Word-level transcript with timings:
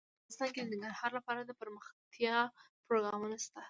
افغانستان 0.15 0.49
کې 0.53 0.59
د 0.63 0.67
ننګرهار 0.73 1.11
لپاره 1.17 1.39
دپرمختیا 1.43 2.35
پروګرامونه 2.87 3.35
شته. 3.45 3.59